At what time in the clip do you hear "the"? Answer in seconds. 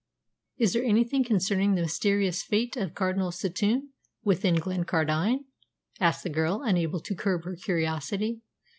1.75-1.83, 6.23-6.29